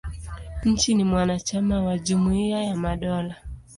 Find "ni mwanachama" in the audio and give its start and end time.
0.95-1.83